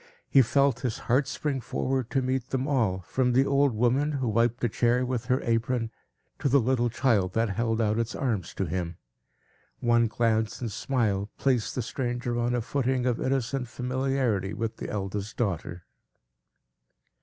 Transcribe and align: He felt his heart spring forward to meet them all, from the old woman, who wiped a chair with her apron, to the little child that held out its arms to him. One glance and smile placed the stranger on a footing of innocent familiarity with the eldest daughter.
He 0.27 0.41
felt 0.41 0.79
his 0.79 0.97
heart 0.97 1.27
spring 1.27 1.61
forward 1.61 2.09
to 2.09 2.23
meet 2.23 2.49
them 2.49 2.67
all, 2.67 3.01
from 3.01 3.33
the 3.33 3.45
old 3.45 3.71
woman, 3.75 4.13
who 4.13 4.27
wiped 4.29 4.63
a 4.63 4.67
chair 4.67 5.05
with 5.05 5.25
her 5.25 5.41
apron, 5.43 5.91
to 6.39 6.49
the 6.49 6.59
little 6.59 6.89
child 6.89 7.33
that 7.33 7.51
held 7.51 7.79
out 7.79 7.99
its 7.99 8.15
arms 8.15 8.55
to 8.55 8.65
him. 8.65 8.97
One 9.79 10.07
glance 10.07 10.59
and 10.59 10.71
smile 10.71 11.29
placed 11.37 11.75
the 11.75 11.83
stranger 11.83 12.39
on 12.39 12.55
a 12.55 12.61
footing 12.61 13.05
of 13.05 13.21
innocent 13.21 13.67
familiarity 13.67 14.55
with 14.55 14.77
the 14.77 14.89
eldest 14.89 15.37
daughter. 15.37 15.85